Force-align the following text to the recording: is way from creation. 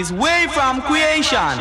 is 0.00 0.10
way 0.10 0.46
from 0.54 0.80
creation. 0.80 1.60